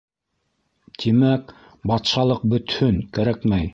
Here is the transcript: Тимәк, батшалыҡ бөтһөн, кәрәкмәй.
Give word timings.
Тимәк, 1.03 1.53
батшалыҡ 1.93 2.49
бөтһөн, 2.55 2.99
кәрәкмәй. 3.19 3.69